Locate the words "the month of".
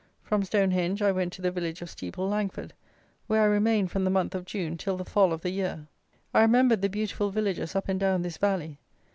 4.03-4.45